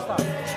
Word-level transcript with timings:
stop. 0.00 0.51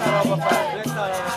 araba, 0.00 0.36
5 0.36 0.82
tane 0.94 1.14
araba. 1.14 1.29